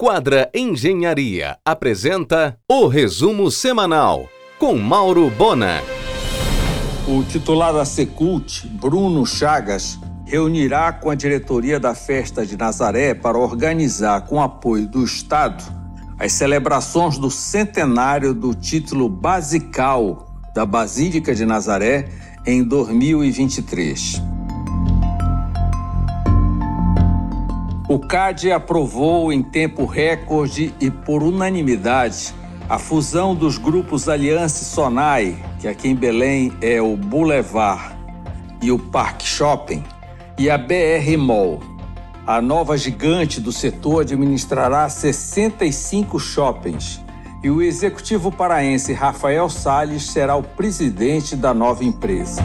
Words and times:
Quadra 0.00 0.48
Engenharia 0.54 1.58
apresenta 1.64 2.56
o 2.70 2.86
resumo 2.86 3.50
semanal 3.50 4.28
com 4.56 4.78
Mauro 4.78 5.28
Bona. 5.28 5.82
O 7.08 7.24
titular 7.24 7.72
da 7.72 7.84
Secult, 7.84 8.64
Bruno 8.80 9.26
Chagas, 9.26 9.98
reunirá 10.24 10.92
com 10.92 11.10
a 11.10 11.16
diretoria 11.16 11.80
da 11.80 11.96
Festa 11.96 12.46
de 12.46 12.56
Nazaré 12.56 13.12
para 13.12 13.36
organizar, 13.36 14.24
com 14.28 14.40
apoio 14.40 14.86
do 14.86 15.02
Estado, 15.02 15.64
as 16.16 16.30
celebrações 16.30 17.18
do 17.18 17.28
centenário 17.28 18.32
do 18.32 18.54
título 18.54 19.08
basical 19.08 20.28
da 20.54 20.64
Basílica 20.64 21.34
de 21.34 21.44
Nazaré 21.44 22.08
em 22.46 22.62
2023. 22.62 24.27
O 27.88 27.98
CAD 27.98 28.52
aprovou 28.52 29.32
em 29.32 29.42
tempo 29.42 29.86
recorde 29.86 30.74
e 30.78 30.90
por 30.90 31.22
unanimidade 31.22 32.34
a 32.68 32.78
fusão 32.78 33.34
dos 33.34 33.56
grupos 33.56 34.10
Aliança 34.10 34.62
Sonai, 34.62 35.42
que 35.58 35.66
aqui 35.66 35.88
em 35.88 35.94
Belém 35.94 36.52
é 36.60 36.82
o 36.82 36.94
Boulevard 36.98 37.96
e 38.60 38.70
o 38.70 38.78
Parque 38.78 39.26
Shopping, 39.26 39.82
e 40.36 40.50
a 40.50 40.58
BR 40.58 41.16
Mall. 41.18 41.60
A 42.26 42.42
nova 42.42 42.76
gigante 42.76 43.40
do 43.40 43.50
setor 43.50 44.02
administrará 44.02 44.86
65 44.86 46.18
shoppings 46.18 47.00
e 47.42 47.48
o 47.48 47.62
executivo 47.62 48.30
paraense 48.30 48.92
Rafael 48.92 49.48
Salles 49.48 50.02
será 50.02 50.36
o 50.36 50.42
presidente 50.42 51.34
da 51.34 51.54
nova 51.54 51.82
empresa. 51.84 52.42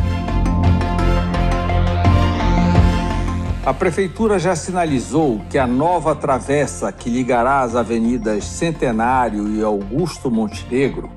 A 3.66 3.74
prefeitura 3.74 4.38
já 4.38 4.58
sinalizou 4.58 5.40
que 5.50 5.58
a 5.58 5.66
nova 5.66 6.14
travessa 6.14 6.92
que 6.92 7.10
ligará 7.10 7.62
as 7.62 7.78
avenidas 7.78 8.44
Centenário 8.44 9.48
e 9.56 9.64
Augusto 9.64 10.30
Montenegro, 10.30 11.10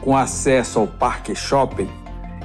com 0.00 0.16
acesso 0.16 0.78
ao 0.78 0.86
Parque 0.86 1.34
Shopping, 1.34 1.90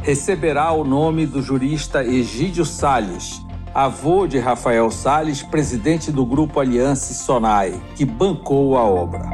receberá 0.01 0.73
o 0.73 0.83
nome 0.83 1.25
do 1.25 1.41
jurista 1.41 2.03
Egídio 2.03 2.65
Salles, 2.65 3.41
avô 3.73 4.27
de 4.27 4.39
Rafael 4.39 4.91
Salles, 4.91 5.41
presidente 5.41 6.11
do 6.11 6.25
grupo 6.25 6.59
Aliança 6.59 7.13
Sonai, 7.13 7.81
que 7.95 8.03
bancou 8.03 8.77
a 8.77 8.83
obra. 8.83 9.29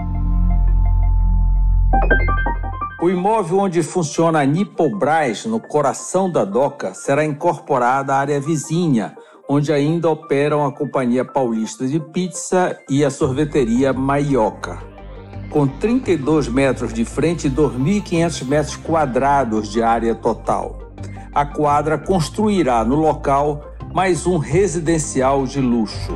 O 3.01 3.09
imóvel 3.09 3.57
onde 3.57 3.81
funciona 3.81 4.41
a 4.41 4.45
Nipobras, 4.45 5.47
no 5.47 5.59
coração 5.59 6.29
da 6.29 6.45
doca, 6.45 6.93
será 6.93 7.25
incorporada 7.25 8.13
à 8.13 8.17
área 8.19 8.39
vizinha, 8.39 9.15
onde 9.53 9.73
ainda 9.73 10.09
operam 10.09 10.65
a 10.65 10.71
Companhia 10.71 11.25
Paulista 11.25 11.85
de 11.85 11.99
Pizza 11.99 12.79
e 12.89 13.03
a 13.03 13.09
sorveteria 13.09 13.91
Maioca. 13.91 14.81
Com 15.49 15.67
32 15.67 16.47
metros 16.47 16.93
de 16.93 17.03
frente 17.03 17.47
e 17.47 17.51
2.500 17.51 18.45
metros 18.45 18.77
quadrados 18.77 19.69
de 19.69 19.83
área 19.83 20.15
total. 20.15 20.93
A 21.33 21.45
quadra 21.45 21.97
construirá 21.97 22.85
no 22.85 22.95
local 22.95 23.75
mais 23.93 24.25
um 24.25 24.37
residencial 24.37 25.45
de 25.45 25.59
luxo. 25.59 26.13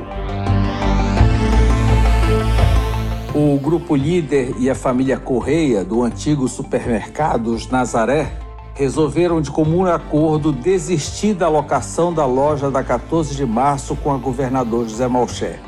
O 3.35 3.59
grupo 3.59 3.97
líder 3.97 4.55
e 4.57 4.69
a 4.69 4.75
família 4.75 5.17
Correia, 5.17 5.83
do 5.83 6.03
antigo 6.03 6.47
supermercados 6.47 7.67
Nazaré, 7.67 8.44
resolveram 8.75 9.41
de 9.41 9.49
comum 9.49 9.85
acordo 9.85 10.51
desistir 10.51 11.33
da 11.33 11.47
locação 11.47 12.13
da 12.13 12.25
loja 12.25 12.69
da 12.69 12.83
14 12.83 13.33
de 13.33 13.45
março 13.45 13.95
com 13.95 14.13
a 14.13 14.17
governador 14.17 14.87
José 14.87 15.07
Malcher. 15.07 15.59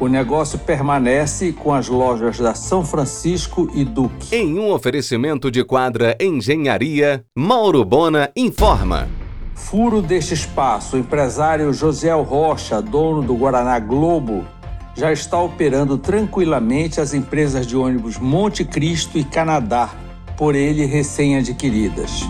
O 0.00 0.08
negócio 0.08 0.58
permanece 0.58 1.52
com 1.52 1.72
as 1.72 1.88
lojas 1.88 2.38
da 2.38 2.54
São 2.54 2.84
Francisco 2.84 3.70
e 3.72 3.84
Duque. 3.84 4.34
Em 4.34 4.58
um 4.58 4.72
oferecimento 4.72 5.50
de 5.50 5.64
quadra 5.64 6.16
Engenharia, 6.20 7.24
Mauro 7.34 7.84
Bona 7.84 8.30
informa. 8.34 9.08
Furo 9.54 10.02
deste 10.02 10.34
espaço, 10.34 10.96
o 10.96 10.98
empresário 10.98 11.72
Josiel 11.72 12.22
Rocha, 12.22 12.80
dono 12.82 13.22
do 13.22 13.34
Guaraná 13.34 13.78
Globo, 13.78 14.44
já 14.94 15.12
está 15.12 15.40
operando 15.40 15.96
tranquilamente 15.98 17.00
as 17.00 17.12
empresas 17.12 17.66
de 17.66 17.76
ônibus 17.76 18.18
Monte 18.18 18.64
Cristo 18.64 19.18
e 19.18 19.24
Canadá, 19.24 19.90
por 20.36 20.54
ele 20.54 20.84
recém-adquiridas. 20.84 22.22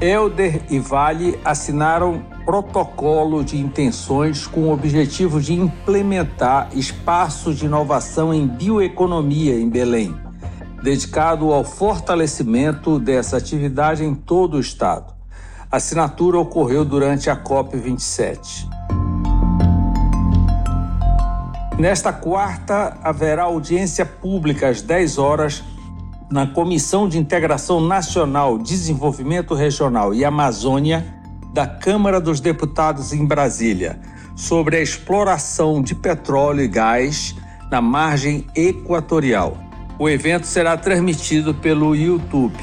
Elder 0.00 0.62
e 0.70 0.78
Vale 0.78 1.40
assinaram 1.44 2.22
protocolo 2.44 3.42
de 3.42 3.58
intenções 3.58 4.46
com 4.46 4.68
o 4.68 4.72
objetivo 4.72 5.40
de 5.40 5.52
implementar 5.52 6.68
espaços 6.72 7.58
de 7.58 7.66
inovação 7.66 8.32
em 8.32 8.46
bioeconomia 8.46 9.58
em 9.58 9.68
Belém, 9.68 10.16
dedicado 10.82 11.52
ao 11.52 11.64
fortalecimento 11.64 13.00
dessa 13.00 13.36
atividade 13.36 14.04
em 14.04 14.14
todo 14.14 14.56
o 14.56 14.60
estado. 14.60 15.12
A 15.70 15.78
assinatura 15.78 16.38
ocorreu 16.38 16.84
durante 16.84 17.28
a 17.28 17.36
COP27. 17.36 18.68
Nesta 21.76 22.12
quarta, 22.12 22.96
haverá 23.02 23.44
audiência 23.44 24.06
pública 24.06 24.68
às 24.68 24.80
10 24.80 25.18
horas 25.18 25.64
na 26.30 26.46
Comissão 26.46 27.08
de 27.08 27.18
Integração 27.18 27.80
Nacional, 27.80 28.58
Desenvolvimento 28.58 29.54
Regional 29.54 30.14
e 30.14 30.24
Amazônia 30.24 31.06
da 31.54 31.66
Câmara 31.66 32.20
dos 32.20 32.38
Deputados 32.38 33.12
em 33.14 33.24
Brasília, 33.24 33.98
sobre 34.36 34.76
a 34.76 34.80
exploração 34.80 35.80
de 35.80 35.94
petróleo 35.94 36.60
e 36.60 36.68
gás 36.68 37.34
na 37.70 37.80
margem 37.80 38.46
equatorial. 38.54 39.56
O 39.98 40.08
evento 40.08 40.46
será 40.46 40.76
transmitido 40.76 41.54
pelo 41.54 41.96
YouTube. 41.96 42.58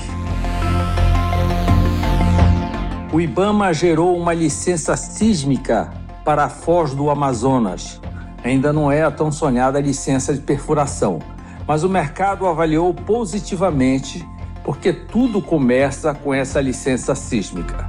O 3.11 3.19
IBAMA 3.19 3.73
gerou 3.73 4.15
uma 4.15 4.33
licença 4.33 4.95
sísmica 4.95 5.91
para 6.23 6.45
a 6.45 6.49
Foz 6.49 6.93
do 6.93 7.09
Amazonas. 7.09 7.99
Ainda 8.43 8.71
não 8.71 8.91
é 8.91 9.03
a 9.03 9.11
tão 9.11 9.31
sonhada 9.31 9.79
licença 9.79 10.33
de 10.33 10.41
perfuração 10.41 11.19
mas 11.67 11.83
o 11.83 11.89
mercado 11.89 12.45
avaliou 12.45 12.93
positivamente 12.93 14.27
porque 14.63 14.91
tudo 14.91 15.41
começa 15.41 16.13
com 16.13 16.33
essa 16.33 16.59
licença 16.59 17.13
sísmica. 17.13 17.87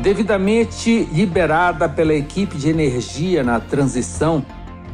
Devidamente 0.00 1.04
liberada 1.12 1.88
pela 1.88 2.14
equipe 2.14 2.56
de 2.56 2.68
energia 2.68 3.44
na 3.44 3.60
transição, 3.60 4.44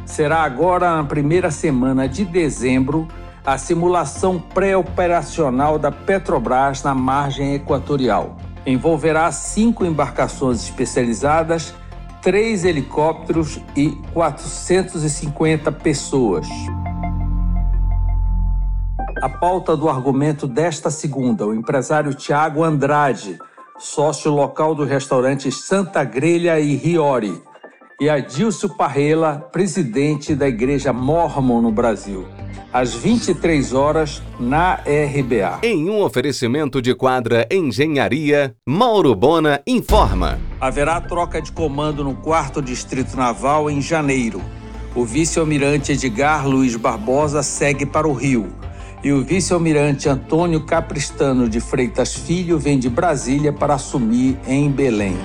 será 0.05 0.43
agora 0.43 0.97
na 0.97 1.03
primeira 1.03 1.49
semana 1.51 2.07
de 2.07 2.25
dezembro 2.25 3.07
a 3.45 3.57
simulação 3.57 4.39
pré-operacional 4.39 5.79
da 5.79 5.91
Petrobras 5.91 6.83
na 6.83 6.93
margem 6.93 7.55
equatorial. 7.55 8.37
Envolverá 8.65 9.31
cinco 9.31 9.85
embarcações 9.85 10.63
especializadas 10.63 11.73
três 12.21 12.65
helicópteros 12.65 13.59
e 13.75 13.91
450 14.13 15.71
pessoas. 15.71 16.47
A 19.21 19.29
pauta 19.29 19.75
do 19.75 19.89
argumento 19.89 20.47
desta 20.47 20.89
segunda, 20.89 21.45
o 21.45 21.53
empresário 21.53 22.13
Tiago 22.13 22.63
Andrade, 22.63 23.37
sócio 23.77 24.31
local 24.31 24.73
do 24.73 24.85
restaurante 24.85 25.51
Santa 25.51 26.03
Grelha 26.03 26.59
e 26.59 26.75
Riori, 26.75 27.41
e 27.99 28.09
Adilcio 28.09 28.69
Parrela, 28.77 29.49
presidente 29.51 30.33
da 30.33 30.47
Igreja 30.47 30.93
Mormon 30.93 31.61
no 31.61 31.71
Brasil 31.71 32.25
às 32.71 32.93
23 32.93 33.73
horas 33.73 34.21
na 34.39 34.75
RBA. 34.75 35.59
Em 35.63 35.89
um 35.89 36.01
oferecimento 36.01 36.81
de 36.81 36.93
quadra 36.93 37.47
Engenharia, 37.51 38.55
Mauro 38.67 39.15
Bona 39.15 39.61
informa. 39.65 40.39
Haverá 40.59 41.01
troca 41.01 41.41
de 41.41 41.51
comando 41.51 42.03
no 42.03 42.15
4 42.15 42.61
Distrito 42.61 43.17
Naval 43.17 43.69
em 43.69 43.81
janeiro. 43.81 44.41
O 44.95 45.05
vice-almirante 45.05 45.91
Edgar 45.91 46.47
Luiz 46.47 46.75
Barbosa 46.75 47.43
segue 47.43 47.85
para 47.85 48.07
o 48.07 48.13
Rio. 48.13 48.47
E 49.03 49.11
o 49.11 49.23
vice-almirante 49.23 50.09
Antônio 50.09 50.65
Capristano 50.65 51.47
de 51.47 51.59
Freitas 51.59 52.13
Filho 52.13 52.59
vem 52.59 52.77
de 52.77 52.89
Brasília 52.89 53.53
para 53.53 53.75
assumir 53.75 54.37
em 54.45 54.69
Belém. 54.69 55.17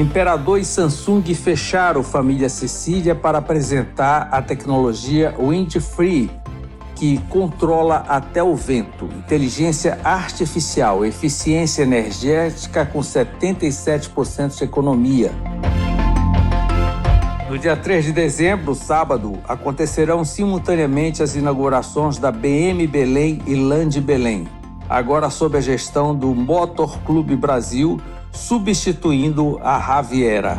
Imperador 0.00 0.58
e 0.58 0.64
Samsung 0.64 1.22
fecharam 1.34 2.02
família 2.02 2.48
Cecília 2.48 3.14
para 3.14 3.36
apresentar 3.36 4.30
a 4.32 4.40
tecnologia 4.40 5.34
Wind 5.38 5.78
Free, 5.78 6.30
que 6.96 7.18
controla 7.28 8.06
até 8.08 8.42
o 8.42 8.56
vento, 8.56 9.04
inteligência 9.18 10.00
artificial, 10.02 11.04
eficiência 11.04 11.82
energética 11.82 12.86
com 12.86 13.00
77% 13.00 14.56
de 14.56 14.64
economia. 14.64 15.32
No 17.50 17.58
dia 17.58 17.76
3 17.76 18.06
de 18.06 18.12
dezembro, 18.12 18.74
sábado, 18.74 19.38
acontecerão 19.46 20.24
simultaneamente 20.24 21.22
as 21.22 21.36
inaugurações 21.36 22.16
da 22.16 22.32
BM 22.32 22.86
Belém 22.86 23.42
e 23.46 23.54
Land 23.54 24.00
Belém, 24.00 24.48
agora 24.88 25.28
sob 25.28 25.58
a 25.58 25.60
gestão 25.60 26.14
do 26.14 26.34
Motor 26.34 26.98
Clube 27.00 27.36
Brasil, 27.36 28.00
substituindo 28.32 29.58
a 29.62 29.76
Raviera. 29.76 30.58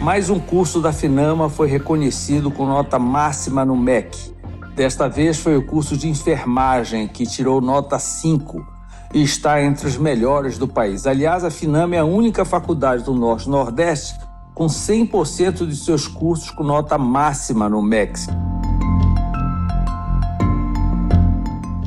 Mais 0.00 0.28
um 0.30 0.38
curso 0.38 0.80
da 0.80 0.92
Finama 0.92 1.48
foi 1.48 1.68
reconhecido 1.68 2.50
com 2.50 2.66
nota 2.66 2.98
máxima 2.98 3.64
no 3.64 3.76
MEC. 3.76 4.34
Desta 4.74 5.08
vez 5.08 5.38
foi 5.38 5.56
o 5.56 5.64
curso 5.64 5.96
de 5.96 6.08
enfermagem, 6.08 7.06
que 7.06 7.24
tirou 7.24 7.60
nota 7.60 7.98
5 7.98 8.66
e 9.14 9.22
está 9.22 9.62
entre 9.62 9.86
os 9.86 9.96
melhores 9.96 10.58
do 10.58 10.66
país. 10.66 11.06
Aliás, 11.06 11.44
a 11.44 11.50
Finama 11.50 11.94
é 11.94 11.98
a 11.98 12.04
única 12.04 12.44
faculdade 12.44 13.04
do 13.04 13.14
Norte-Nordeste 13.14 14.18
com 14.54 14.66
100% 14.66 15.66
de 15.66 15.76
seus 15.76 16.06
cursos 16.06 16.50
com 16.50 16.64
nota 16.64 16.98
máxima 16.98 17.68
no 17.68 17.82
MEC. 17.82 18.18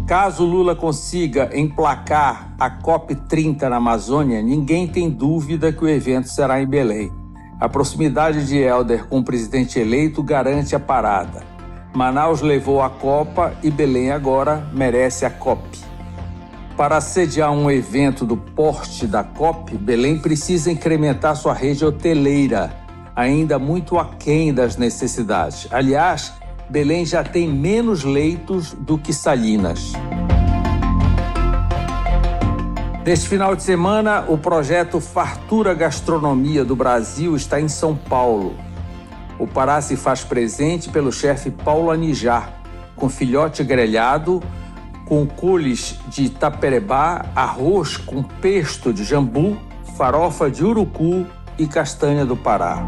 Caso 0.07 0.45
Lula 0.45 0.75
consiga 0.75 1.49
emplacar 1.57 2.53
a 2.59 2.69
COP30 2.69 3.63
na 3.63 3.77
Amazônia, 3.77 4.39
ninguém 4.39 4.87
tem 4.87 5.09
dúvida 5.09 5.73
que 5.73 5.83
o 5.83 5.89
evento 5.89 6.29
será 6.29 6.61
em 6.61 6.67
Belém. 6.67 7.11
A 7.59 7.67
proximidade 7.67 8.45
de 8.45 8.55
Helder 8.55 9.07
com 9.07 9.17
o 9.17 9.23
presidente 9.23 9.79
eleito 9.79 10.21
garante 10.21 10.75
a 10.75 10.79
parada. 10.79 11.41
Manaus 11.91 12.41
levou 12.41 12.83
a 12.83 12.89
Copa 12.89 13.55
e 13.63 13.71
Belém 13.71 14.11
agora 14.11 14.69
merece 14.71 15.25
a 15.25 15.29
COP. 15.31 15.63
Para 16.77 17.01
sediar 17.01 17.51
um 17.51 17.71
evento 17.71 18.27
do 18.27 18.37
porte 18.37 19.07
da 19.07 19.23
COP, 19.23 19.75
Belém 19.75 20.19
precisa 20.19 20.71
incrementar 20.71 21.35
sua 21.35 21.53
rede 21.53 21.83
hoteleira, 21.83 22.71
ainda 23.15 23.57
muito 23.57 23.97
aquém 23.97 24.53
das 24.53 24.77
necessidades. 24.77 25.67
Aliás, 25.71 26.31
Belém 26.69 27.05
já 27.05 27.23
tem 27.23 27.47
menos 27.47 28.03
leitos 28.03 28.73
do 28.73 28.97
que 28.97 29.13
Salinas. 29.13 29.93
Neste 33.05 33.29
final 33.29 33.55
de 33.55 33.61
semana, 33.61 34.25
o 34.27 34.35
projeto 34.35 34.99
Fartura 34.99 35.75
Gastronomia 35.75 36.65
do 36.65 36.75
Brasil 36.75 37.35
está 37.35 37.61
em 37.61 37.67
São 37.67 37.95
Paulo. 37.95 38.55
O 39.37 39.45
Pará 39.45 39.79
se 39.79 39.95
faz 39.95 40.23
presente 40.23 40.89
pelo 40.89 41.11
chefe 41.11 41.51
Paulo 41.51 41.91
Anijar, 41.91 42.51
com 42.95 43.07
filhote 43.07 43.63
grelhado, 43.63 44.41
com 45.05 45.27
coules 45.27 45.99
de 46.07 46.29
taperebá, 46.29 47.27
arroz 47.35 47.95
com 47.95 48.23
pesto 48.23 48.91
de 48.91 49.03
jambu, 49.03 49.55
farofa 49.95 50.49
de 50.49 50.65
urucu 50.65 51.27
e 51.59 51.67
castanha 51.67 52.25
do 52.25 52.35
Pará. 52.35 52.83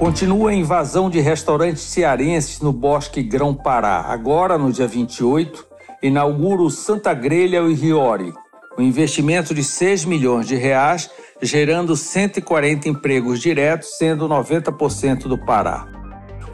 Continua 0.00 0.48
a 0.48 0.54
invasão 0.54 1.10
de 1.10 1.20
restaurantes 1.20 1.82
cearenses 1.82 2.58
no 2.58 2.72
Bosque 2.72 3.22
Grão 3.22 3.54
Pará. 3.54 4.00
Agora, 4.08 4.56
no 4.56 4.72
dia 4.72 4.86
28, 4.86 5.66
inaugura 6.02 6.62
o 6.62 6.70
Santa 6.70 7.12
Grelha 7.12 7.58
e 7.58 7.74
Riori, 7.74 8.32
um 8.78 8.82
investimento 8.82 9.54
de 9.54 9.62
6 9.62 10.06
milhões 10.06 10.48
de 10.48 10.56
reais, 10.56 11.10
gerando 11.42 11.94
140 11.94 12.88
empregos 12.88 13.40
diretos, 13.40 13.98
sendo 13.98 14.26
90% 14.26 15.24
do 15.24 15.36
Pará. 15.36 15.86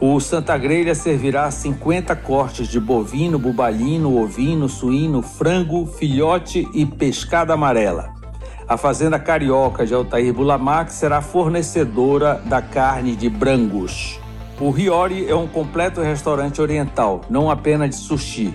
O 0.01 0.19
Santa 0.19 0.57
Grelha 0.57 0.93
servirá 0.93 1.49
50 1.49 2.13
cortes 2.17 2.67
de 2.67 2.81
bovino, 2.81 3.39
bubalino, 3.39 4.21
ovino, 4.21 4.67
suíno, 4.67 5.21
frango, 5.21 5.85
filhote 5.85 6.67
e 6.73 6.85
pescada 6.85 7.53
amarela. 7.53 8.16
A 8.69 8.75
Fazenda 8.75 9.17
Carioca 9.17 9.85
de 9.85 9.93
Altair 9.93 10.33
Bulamac 10.33 10.91
será 10.91 11.21
fornecedora 11.21 12.41
da 12.43 12.61
carne 12.61 13.15
de 13.15 13.29
brangos. 13.29 14.19
O 14.59 14.71
Riori 14.71 15.25
é 15.25 15.33
um 15.33 15.47
completo 15.47 16.01
restaurante 16.01 16.61
oriental, 16.61 17.21
não 17.29 17.49
apenas 17.49 17.91
de 17.91 17.95
sushi. 17.95 18.53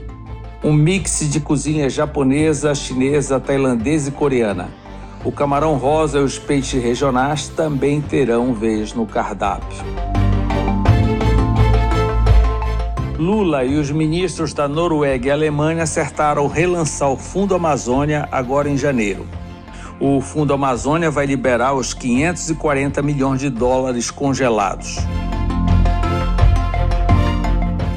Um 0.63 0.71
mix 0.71 1.21
de 1.31 1.41
cozinha 1.41 1.89
japonesa, 1.89 2.75
chinesa, 2.75 3.41
tailandesa 3.41 4.11
e 4.11 4.13
coreana. 4.13 4.69
O 5.25 5.33
camarão 5.33 5.77
rosa 5.77 6.19
e 6.19 6.23
os 6.23 6.39
peixes 6.39 6.83
regionais 6.83 7.49
também 7.49 8.03
terão 8.03 8.53
vez 8.53 8.93
no 8.93 9.07
cardápio. 9.07 9.83
Lula 13.19 13.65
e 13.65 13.77
os 13.77 13.91
ministros 13.91 14.53
da 14.53 14.69
Noruega 14.69 15.29
e 15.29 15.31
Alemanha 15.31 15.85
acertaram 15.85 16.49
relançar 16.49 17.11
o 17.11 17.17
Fundo 17.17 17.55
Amazônia 17.55 18.29
agora 18.31 18.69
em 18.69 18.77
janeiro 18.77 19.27
o 20.05 20.21
Fundo 20.21 20.53
Amazônia 20.53 21.13
vai 21.13 21.27
liberar 21.27 21.75
os 21.75 21.95
540 21.95 23.01
milhões 23.03 23.39
de 23.39 23.49
dólares 23.49 24.11
congelados. 24.11 24.97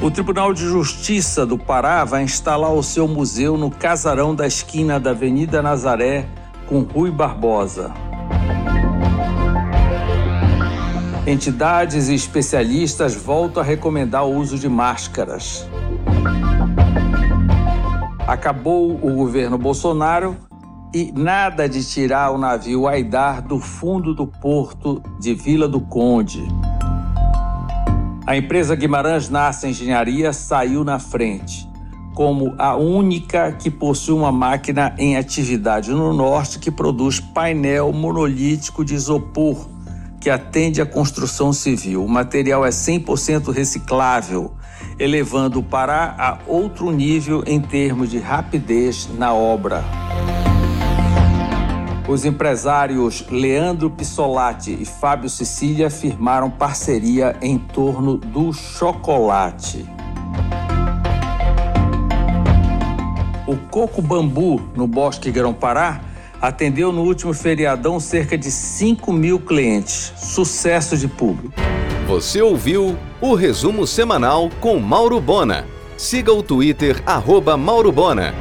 O 0.00 0.08
Tribunal 0.08 0.54
de 0.54 0.62
Justiça 0.62 1.44
do 1.44 1.58
Pará 1.58 2.04
vai 2.04 2.22
instalar 2.22 2.72
o 2.72 2.80
seu 2.80 3.08
museu 3.08 3.58
no 3.58 3.72
casarão 3.72 4.36
da 4.36 4.46
esquina 4.46 5.00
da 5.00 5.10
Avenida 5.10 5.60
Nazaré 5.60 6.28
com 6.68 6.82
Rui 6.82 7.10
Barbosa. 7.10 7.92
Entidades 11.26 12.08
e 12.08 12.14
especialistas 12.14 13.16
voltam 13.16 13.60
a 13.60 13.66
recomendar 13.66 14.24
o 14.24 14.32
uso 14.32 14.56
de 14.56 14.68
máscaras. 14.68 15.68
Acabou 18.28 18.92
o 18.92 19.12
governo 19.16 19.58
Bolsonaro 19.58 20.36
e 20.92 21.12
nada 21.12 21.68
de 21.68 21.84
tirar 21.84 22.30
o 22.30 22.38
navio 22.38 22.86
Aidar 22.86 23.42
do 23.42 23.58
fundo 23.58 24.14
do 24.14 24.26
porto 24.26 25.02
de 25.18 25.34
Vila 25.34 25.68
do 25.68 25.80
Conde. 25.80 26.46
A 28.26 28.36
empresa 28.36 28.74
Guimarães 28.74 29.28
Nasce 29.28 29.68
Engenharia 29.68 30.32
saiu 30.32 30.82
na 30.82 30.98
frente, 30.98 31.68
como 32.14 32.54
a 32.58 32.74
única 32.74 33.52
que 33.52 33.70
possui 33.70 34.14
uma 34.14 34.32
máquina 34.32 34.94
em 34.98 35.16
atividade 35.16 35.90
no 35.90 36.12
norte 36.12 36.58
que 36.58 36.70
produz 36.70 37.20
painel 37.20 37.92
monolítico 37.92 38.84
de 38.84 38.94
isopor 38.94 39.68
que 40.20 40.30
atende 40.30 40.82
à 40.82 40.86
construção 40.86 41.52
civil. 41.52 42.04
O 42.04 42.08
material 42.08 42.66
é 42.66 42.70
100% 42.70 43.52
reciclável, 43.52 44.52
elevando 44.98 45.60
o 45.60 45.62
Pará 45.62 46.16
a 46.18 46.38
outro 46.48 46.90
nível 46.90 47.44
em 47.46 47.60
termos 47.60 48.10
de 48.10 48.18
rapidez 48.18 49.08
na 49.16 49.32
obra. 49.32 49.84
Os 52.08 52.24
empresários 52.24 53.24
Leandro 53.28 53.90
Pissolati 53.90 54.78
e 54.80 54.84
Fábio 54.84 55.28
Sicília 55.28 55.90
firmaram 55.90 56.48
parceria 56.48 57.36
em 57.42 57.58
torno 57.58 58.16
do 58.16 58.52
chocolate. 58.52 59.84
O 63.44 63.56
Coco 63.70 64.00
Bambu, 64.00 64.62
no 64.76 64.86
Bosque 64.86 65.32
Grão-Pará, 65.32 66.00
atendeu 66.40 66.92
no 66.92 67.02
último 67.02 67.34
feriadão 67.34 67.98
cerca 67.98 68.38
de 68.38 68.52
5 68.52 69.12
mil 69.12 69.40
clientes. 69.40 70.12
Sucesso 70.16 70.96
de 70.96 71.08
público. 71.08 71.54
Você 72.06 72.40
ouviu 72.40 72.96
o 73.20 73.34
resumo 73.34 73.84
semanal 73.84 74.48
com 74.60 74.78
Mauro 74.78 75.20
Bona. 75.20 75.66
Siga 75.96 76.32
o 76.32 76.40
Twitter, 76.40 77.02
arroba 77.04 77.56
Mauro 77.56 77.90
Bona. 77.90 78.32